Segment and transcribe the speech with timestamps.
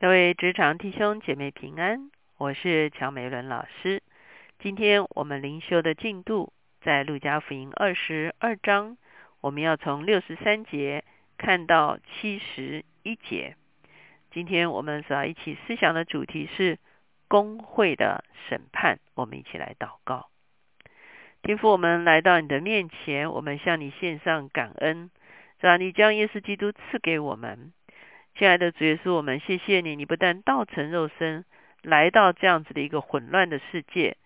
[0.00, 4.00] 各位职场弟兄姐妹平安，我是乔美伦老师。
[4.60, 8.96] 今天我们灵修的进度在路加福音二十二章，
[9.40, 11.02] 我们要从六十三节
[11.36, 13.56] 看到七十一节。
[14.30, 16.78] 今天我们所要一起思想的主题是
[17.26, 19.00] 工会的审判。
[19.14, 20.28] 我们一起来祷告，
[21.42, 25.10] 天父，我们来到你的面前，我们向你献上感恩，
[25.58, 27.72] 让你将耶稣基督赐给我们。
[28.38, 31.44] 亲爱的主耶稣，我们谢谢你，你不但道成肉身
[31.82, 34.16] 来到这样子的一个混乱的世界，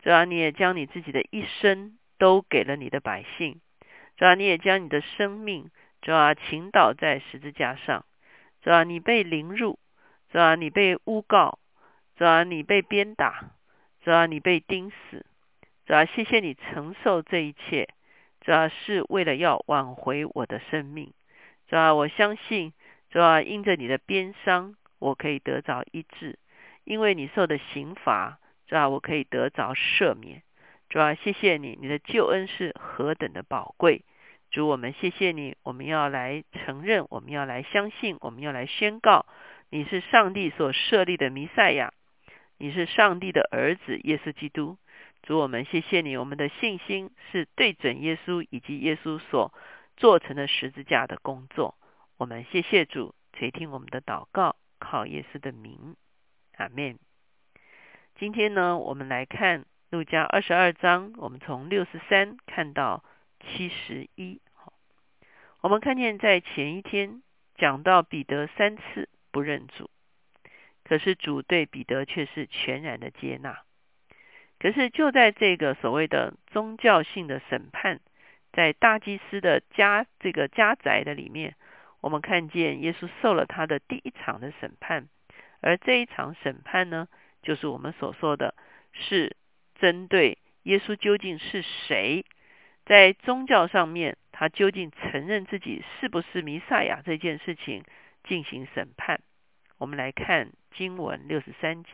[0.00, 3.60] 主要你也将你自己的一生都给了你的百姓，
[4.16, 8.06] 主要你也将你的生命主要倾倒在十字架上，
[8.62, 9.78] 主要你被凌辱，
[10.32, 11.58] 主要你被诬告，
[12.16, 13.50] 主要你被鞭打，
[14.02, 15.26] 主要你被钉死，
[15.84, 17.86] 主要谢谢你承受这一切，
[18.40, 21.12] 主要是为了要挽回我的生命，
[21.68, 22.72] 主要我相信。
[23.10, 26.36] 主要因着你的鞭伤，我可以得着医治；
[26.84, 30.42] 因为你受的刑罚，主要我可以得着赦免。
[30.90, 34.04] 主要谢谢你，你的救恩是何等的宝贵。
[34.50, 39.26] 主，我们谢谢你，我们要来承认，我们要来相信，我们要来宣告，
[39.70, 41.92] 你是上帝所设立的弥赛亚，
[42.56, 44.78] 你是上帝的儿子耶稣基督。
[45.22, 49.52] 主，我们谢谢你，我们的信心是对准耶稣以及耶稣所
[49.96, 51.74] 做成的十字架的工作。
[52.18, 55.94] 我们谢谢主垂听我们的祷告，靠耶稣的名，
[56.56, 56.98] 阿门。
[58.16, 63.04] 今天呢，我们来看路加二十二章，我们从六十三看到
[63.38, 64.40] 七十一。
[65.60, 67.22] 我们看见在前一天
[67.54, 69.88] 讲到彼得三次不认主，
[70.82, 73.62] 可是主对彼得却是全然的接纳。
[74.58, 78.00] 可是就在这个所谓的宗教性的审判，
[78.52, 81.54] 在大祭司的家这个家宅的里面。
[82.00, 85.08] 我们看见耶稣受了他的第一场的审判，
[85.60, 87.08] 而这一场审判呢，
[87.42, 88.54] 就是我们所说的，
[88.92, 89.36] 是
[89.74, 92.24] 针对耶稣究竟是谁，
[92.86, 97.84] 在宗教上面他究竟承认自己是不是弥赛亚这件事情
[98.22, 99.20] 进行审判。
[99.78, 101.92] 我们来看经文六十三节，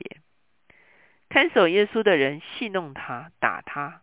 [1.28, 4.00] 看守耶稣的人戏弄他，打他，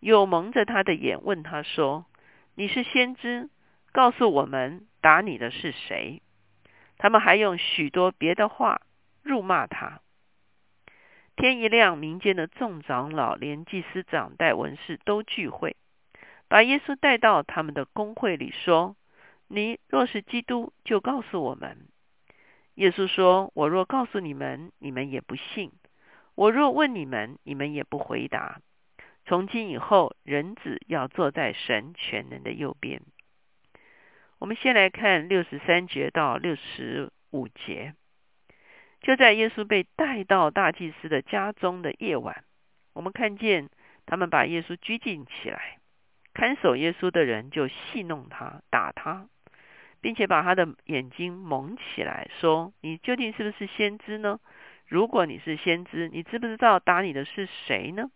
[0.00, 2.06] 又蒙着他的眼问他说
[2.54, 3.48] ：“你是先知？”
[3.96, 6.20] 告诉我们打你的是谁？
[6.98, 8.82] 他们还用许多别的话
[9.22, 10.02] 辱骂他。
[11.34, 15.76] 天一亮，民间的众长老、连祭司长、带文士都聚会，
[16.46, 18.96] 把耶稣带到他们的公会里，说
[19.48, 21.88] ：“你若是基督，就告诉我们。”
[22.76, 25.70] 耶稣说：“我若告诉你们，你们也不信；
[26.34, 28.60] 我若问你们，你们也不回答。
[29.24, 33.00] 从今以后，人子要坐在神全能的右边。”
[34.38, 37.94] 我们先来看六十三节到六十五节。
[39.00, 42.44] 就在耶稣被带到大祭司的家中的夜晚，
[42.92, 43.70] 我们看见
[44.04, 45.78] 他们把耶稣拘禁起来，
[46.34, 49.28] 看守耶稣的人就戏弄他、打他，
[50.00, 54.40] 并且把他的眼睛蒙起来，说：“你究竟是不是先知呢？
[54.86, 58.10] 如果你是先知，你知不知道打你的是谁呢？”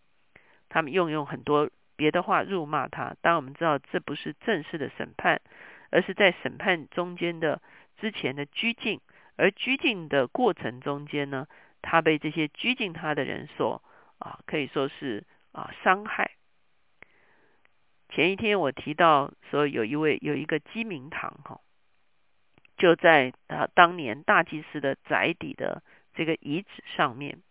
[0.68, 3.14] 他们用用很多别的话辱骂他。
[3.20, 5.40] 当我们知道这不是正式的审判。
[5.90, 7.60] 而是在审判中间的
[7.98, 9.00] 之前的拘禁，
[9.36, 11.46] 而拘禁的过程中间呢，
[11.82, 13.82] 他被这些拘禁他的人所
[14.18, 16.30] 啊，可以说是啊伤害。
[18.08, 21.60] 前一天我提到说，有一位有一个鸡鸣堂哈，
[22.76, 25.82] 就在他当年大祭司的宅邸的
[26.14, 27.42] 这个遗址上面，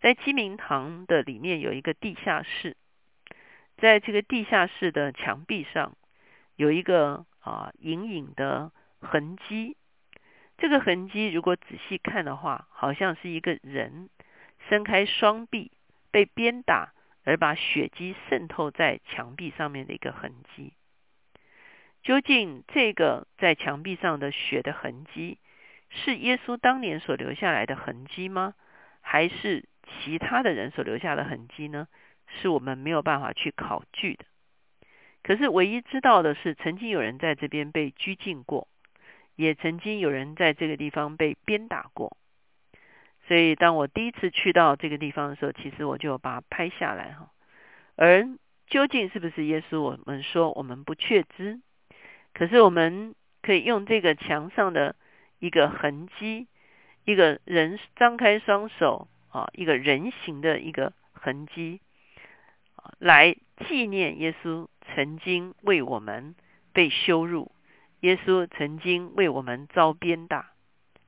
[0.00, 2.76] 在鸡鸣堂的里面有一个地下室，
[3.78, 5.96] 在这个地下室的墙壁上
[6.56, 7.24] 有一个。
[7.46, 9.76] 啊，隐隐的痕迹。
[10.58, 14.10] 这个痕迹如果仔细看的话，好像是一个人
[14.68, 15.70] 伸开双臂
[16.10, 16.92] 被鞭打，
[17.24, 20.72] 而把血迹渗透在墙壁上面的一个痕迹。
[22.02, 25.38] 究竟这个在墙壁上的血的痕迹，
[25.88, 28.54] 是耶稣当年所留下来的痕迹吗？
[29.00, 31.86] 还是其他的人所留下的痕迹呢？
[32.26, 34.24] 是我们没有办法去考据的。
[35.26, 38.68] 可是唯一知道的是，曾经有人在这边被拘禁过，
[39.34, 42.16] 也曾经有人在这个地方被鞭打过。
[43.26, 47.32] 所以，当我第一次去到这个地方的时候，其实我就把它拍下来哈。
[47.96, 48.28] 而
[48.68, 51.60] 究竟是不是耶稣，我们说我们不确知。
[52.32, 54.94] 可是我们可以用这个墙上的
[55.40, 56.46] 一个痕迹，
[57.04, 61.80] 一个人张开双手啊，一个人形的一个痕迹
[63.00, 63.34] 来
[63.66, 64.68] 纪念耶稣。
[64.96, 66.34] 曾经为我们
[66.72, 67.52] 被羞辱，
[68.00, 70.52] 耶稣曾经为我们遭鞭打，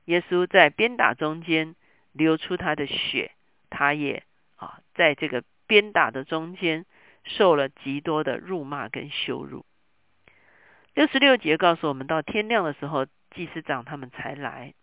[0.05, 1.73] 耶稣在鞭打中间
[2.11, 3.31] 流出他的血，
[3.71, 4.21] 他也
[4.57, 6.85] 啊在这个鞭打的中间
[7.23, 9.65] 受了极多的辱骂跟羞辱。
[10.93, 14.75] 六十六节告诉我们，到天亮的时候，祭司长他们才来，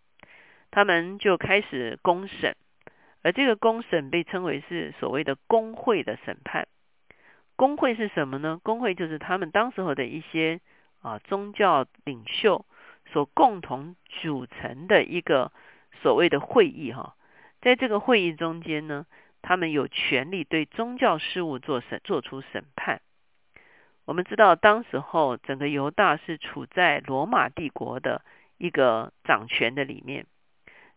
[0.73, 2.57] 他们就开始公审，
[3.23, 6.67] 而这个公审被称为是所谓的公会的审判。
[7.57, 8.61] 公会是什么呢？
[8.63, 10.61] 公会就是他们当时候的一些
[11.03, 12.65] 啊宗教领袖。
[13.13, 15.53] 所共同组成的一个
[16.03, 17.15] 所谓的会议哈，
[17.61, 19.07] 在这个会议中间呢，
[19.43, 23.01] 他们有权利对宗教事务做审做出审判。
[24.07, 28.23] 我们知道，当时候整个犹大是处在罗马帝国的
[28.59, 30.27] 一个掌权的里面，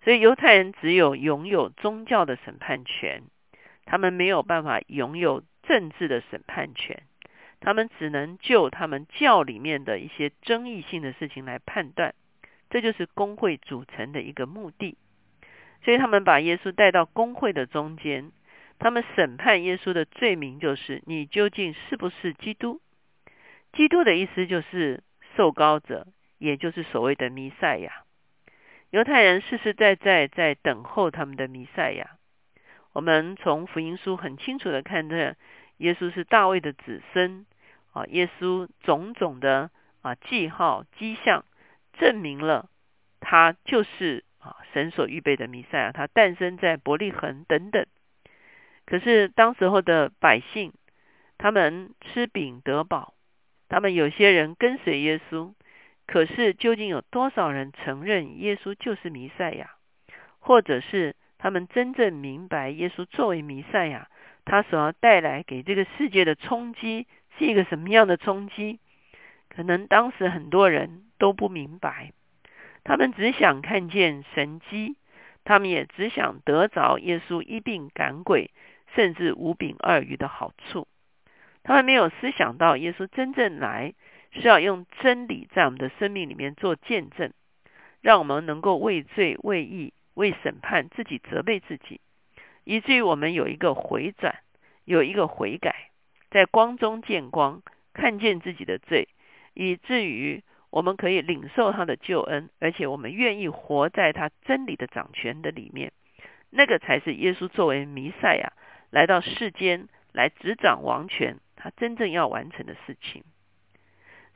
[0.03, 3.21] 所以犹太人只有拥有宗教的审判权，
[3.85, 7.03] 他们没有办法拥有政治的审判权。
[7.61, 12.15] 他们只能就他们教里面的一些争议性的事情来判断，
[12.69, 14.97] 这就是工会组成的一个目的。
[15.83, 18.31] 所以他们把耶稣带到工会的中间，
[18.79, 22.79] 他们审判耶稣的罪名就是你究竟是不是基督？
[23.73, 25.03] 基督的意思就是
[25.35, 26.07] 受膏者，
[26.37, 28.03] 也就是所谓的弥赛亚。
[28.89, 32.11] 犹太人世世代代在等候他们的弥赛亚。
[32.93, 35.35] 我们从福音书很清楚的看到。
[35.79, 37.45] 耶稣是大卫的子孙
[37.91, 38.05] 啊！
[38.05, 39.71] 耶稣种种的
[40.01, 41.43] 啊记号迹象，
[41.93, 42.69] 证明了
[43.19, 45.91] 他就是啊神所预备的弥赛亚。
[45.91, 47.85] 他诞生在伯利恒等等。
[48.85, 50.73] 可是当时候的百姓，
[51.37, 53.13] 他们吃饼得饱，
[53.67, 55.53] 他们有些人跟随耶稣。
[56.07, 59.75] 可是究竟有多少人承认耶稣就是弥赛亚，
[60.39, 64.09] 或者是他们真正明白耶稣作为弥赛亚？
[64.49, 67.05] 他所要带来给这个世界的冲击
[67.37, 68.79] 是一个什么样的冲击？
[69.47, 72.13] 可能当时很多人都不明白，
[72.83, 74.95] 他们只想看见神迹，
[75.43, 78.49] 他们也只想得着耶稣一病赶鬼，
[78.95, 80.87] 甚至五饼二鱼的好处。
[81.61, 83.93] 他们没有思想到耶稣真正来
[84.31, 87.31] 是要用真理在我们的生命里面做见证，
[88.01, 92.01] 让我们能够为罪、为义、为审判自己责备自己。
[92.69, 94.43] 以至于我们有一个回转，
[94.85, 95.89] 有一个悔改，
[96.29, 97.63] 在光中见光，
[97.93, 99.07] 看见自己的罪，
[99.55, 105.91] 以至于我们可以领受他的救恩，而且我们愿意活在他真理的掌权的里面。
[106.51, 108.53] 那个才是耶稣作为弥赛亚
[108.91, 113.23] 来到世间来执掌王权，他真正要完成的事情。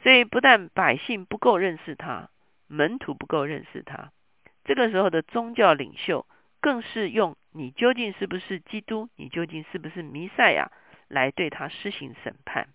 [0.02, 2.32] 所以，不但百姓不够认识他，
[2.66, 4.12] 门徒不够认识他，
[4.66, 6.26] 这个时候的宗教领袖。
[6.64, 10.72] 更是用你究竟是不是基督，你究竟是不是弥赛亚，
[11.08, 12.68] 来对他施行审判。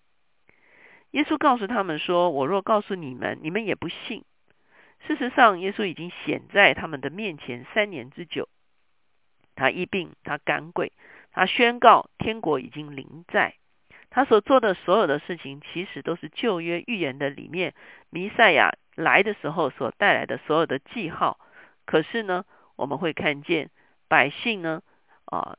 [1.11, 4.23] 耶稣告诉他们说：“我若告诉你们，你们也不信。”
[5.07, 8.47] 事实上，耶稣已经显在他们的面前三年之久。
[9.55, 10.93] 他一病，他赶鬼，
[11.31, 13.55] 他宣告天国已经临在。
[14.09, 17.73] 他所做的所有的事情，其实都是旧约预言的里面
[18.09, 21.39] 弥赛亚来的时候所带来的所有的记号。
[21.85, 22.45] 可是呢，
[22.75, 23.69] 我们会看见。
[24.09, 24.81] 百姓呢，
[25.25, 25.57] 啊，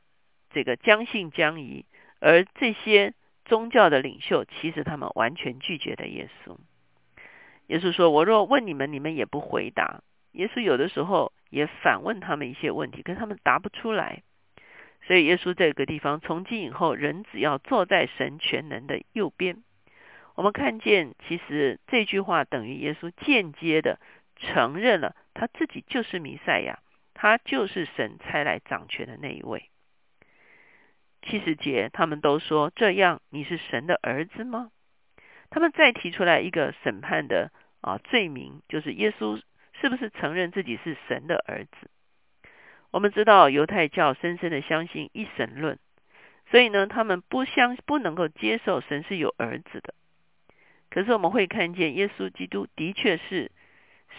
[0.50, 1.86] 这个将信将疑，
[2.18, 3.14] 而这些
[3.46, 6.56] 宗教的领袖，其实他们完全拒绝的耶稣。
[7.68, 10.02] 耶稣说：“我若问你们，你们也不回答。”
[10.32, 14.22] 耶稣有的时候也反问他们一些问题，可是他们答不出来。
[15.06, 19.62] 所以耶稣这个地方，从今以后，人只要坐在神全能的右边。
[20.34, 23.98] 我们看见，其实这句话等于耶稣间接的
[24.36, 26.80] 承认了他自己就是弥赛亚。
[27.22, 29.68] 他就是神差来掌权的那一位。
[31.20, 34.70] 七十节，他们都说这样，你是神的儿子吗？
[35.50, 39.38] 他们再提出来一个审判的啊罪名，就是耶稣
[39.74, 41.90] 是不是承认自己是神的儿子？
[42.90, 45.78] 我们知道犹太教深深的相信一神论，
[46.50, 49.92] 所以呢，他们不相不能够接受神是有儿子的。
[50.88, 53.52] 可是我们会看见，耶稣基督的确是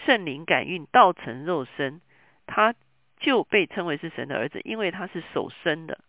[0.06, 2.00] 圣灵感孕，道成肉身，
[2.46, 2.76] 他。
[3.22, 6.00] 就被称为是神的儿子，因为他是首生的，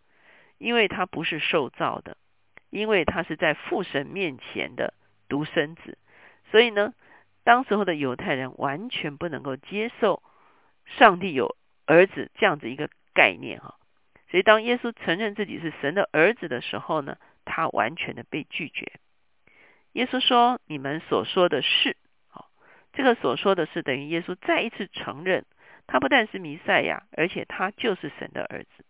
[0.58, 2.18] 因为他不是受造的，
[2.72, 4.94] 因为他是在父神面前的
[5.30, 5.98] 独生子。
[6.50, 6.94] 所以呢，
[7.44, 10.24] 当时候的犹太人完全不能够接受
[10.86, 11.56] 上帝有
[11.86, 13.76] 儿子这样子一个概念哈。
[14.30, 18.92] 所以当耶稣承认自己是神的儿子的时候呢，他完全的被拒绝。
[19.92, 21.96] 耶稣说：“你们所说的是，
[22.28, 22.50] 好，
[22.94, 25.46] 这个所说的是等于耶稣再一次承认。”
[25.88, 28.86] 他不但是弥赛亚，而且他就是神的儿子。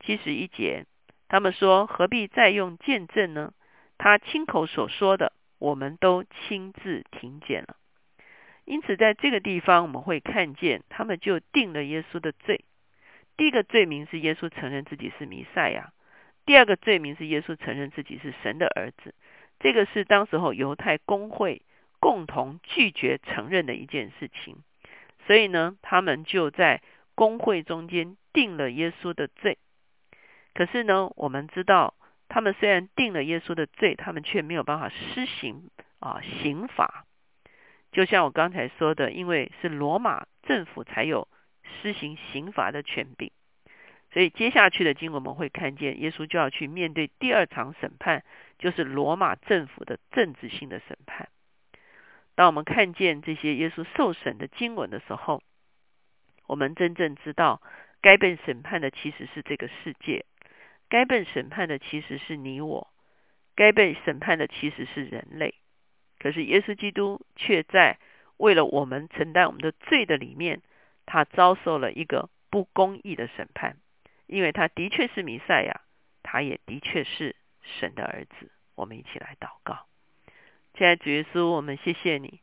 [0.00, 0.86] 七十一节，
[1.28, 3.52] 他们说何必再用见证呢？
[3.96, 7.76] 他亲口所说的，我们都亲自听见了。
[8.64, 12.64] 因此，在这个地方我们会看见，他们就定了耶稣的罪。
[13.36, 15.92] 第一个罪名是耶稣承认自己是弥赛亚；
[16.46, 19.14] 第二个罪名是耶稣承认自己是神的儿子。
[19.60, 21.62] 这个是当时候犹太公会
[22.00, 24.58] 共同拒绝承认的一件事情。
[25.26, 26.82] 所以呢，他们就在
[27.14, 29.58] 公会中间定了耶稣的罪。
[30.54, 31.94] 可是呢，我们知道，
[32.28, 37.04] 他们虽然定了耶稣的罪，他们却没有办法施行啊刑罚。
[37.92, 41.28] 就像我刚才说的，因为是罗马政府才有
[41.62, 43.30] 施行刑罚的权柄，
[44.12, 48.24] 所以接下去的经我们会看见，耶稣就要去面对第二场审判，
[48.58, 51.28] 就是罗马政府的政治性的审判。
[52.34, 55.42] 当我们看见这些耶稣受审的经文的时候，
[56.46, 57.62] 我们真正知道，
[58.00, 60.26] 该被审判的其实是这个世界，
[60.88, 62.92] 该被审判的其实是你我，
[63.54, 65.54] 该被审判的其实是人类。
[66.18, 67.98] 可是耶稣基督却在
[68.36, 70.62] 为了我们承担我们的罪的里面，
[71.06, 73.76] 他遭受了一个不公义的审判，
[74.26, 75.82] 因为他的确是弥赛亚，
[76.22, 78.50] 他也的确是神的儿子。
[78.74, 79.86] 我们一起来祷告，
[80.76, 82.40] 亲爱主耶稣，我们谢谢你，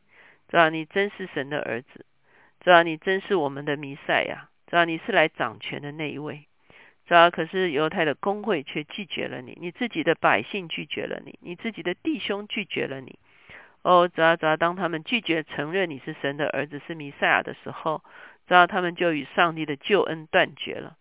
[0.48, 2.06] 知道你真是神的儿子，
[2.60, 6.46] 知道你真是我们的弥赛亚，知道你是来掌权的那一位。
[7.06, 13.18] 知道可是犹太的公会却拒绝了你，你自己的百姓拒绝了你，你自己的弟兄拒绝了你。
[13.82, 18.02] 哦，只要只要当他们拒绝承认你是神的儿子是弥赛亚的时候，
[18.48, 20.96] 只要他们就与上帝的救恩断绝了。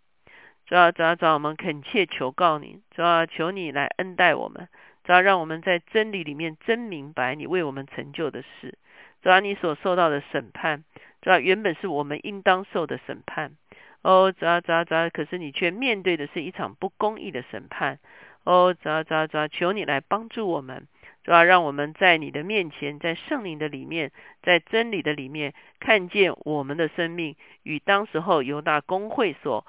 [0.65, 4.67] 只要只要只要我们恳切求告你，只要求你来恩待我们，
[5.03, 8.77] 只要让我们在真理里面真明白你为我们成就的事。
[9.22, 10.84] 只要你所受到的审判，
[11.22, 13.55] 只要原本是我们应当受的审判。
[14.01, 18.00] 哦，只要只要只要，可是你却面对的是一场不公义的审判。
[18.43, 20.88] 哦，只要只要只要，求你来帮助我们。
[21.24, 29.67] 主要让我们在你的面前，在圣灵的里面，在真理的里面，看见我们的生命与当时候犹大公会所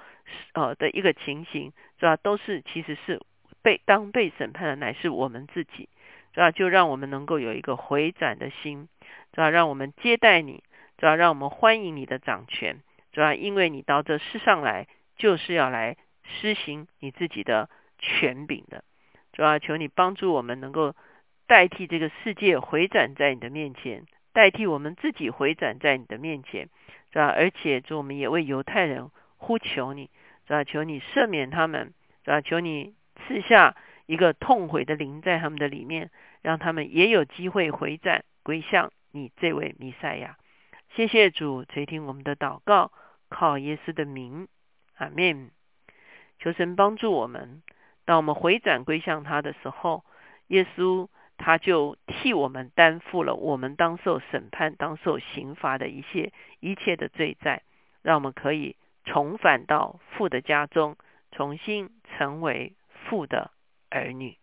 [0.53, 3.21] 呃的一个情形，主要都是其实是
[3.63, 5.89] 被当被审判的乃是我们自己，
[6.33, 8.87] 主要就让我们能够有一个回转的心，
[9.31, 10.61] 主要让我们接待你，
[10.97, 18.83] 主要让我们欢迎你的掌权，主要因为你到这世上来就是要来施行你自己的权柄的，
[19.31, 20.93] 主要求你帮助我们能够。
[21.45, 26.69] 代替这个世界回转在你的面前，代替我们自己回转在你的面前，
[27.11, 27.27] 是吧？
[27.27, 30.09] 而且主，我们也为犹太人呼求你，
[30.47, 30.63] 是吧？
[30.63, 31.93] 求你赦免他们，
[32.23, 32.39] 是吧？
[32.39, 32.95] 求你
[33.27, 33.75] 赐下
[34.05, 36.11] 一个痛悔的灵在他们的里面，
[36.41, 40.37] 让他们也有机会回转归向你这位弥赛亚。
[40.95, 42.91] 谢谢主垂听我们的祷告，
[43.29, 44.47] 靠耶稣的名，
[44.95, 45.51] 阿门。
[46.39, 47.63] 求神帮助我们，
[48.05, 50.03] 当我们回转归向他的时候，
[50.47, 51.07] 耶稣。
[51.35, 57.63] 他就替我们担负了我们当受审判、当受刑罚的一切一切的罪债，
[58.03, 60.95] 让我们可以重返到父的家中，
[61.31, 62.73] 重新成为
[63.13, 63.51] 父的
[63.91, 64.39] 儿女。